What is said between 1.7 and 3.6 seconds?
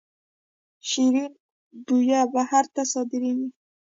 بویه بهر ته صادریږي